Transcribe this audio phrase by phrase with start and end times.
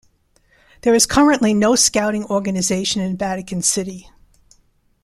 [0.81, 4.09] There is currently no Scouting organization in Vatican City.